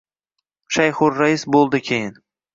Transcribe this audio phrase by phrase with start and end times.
[0.77, 2.13] Shayxurrais boʼldi keyin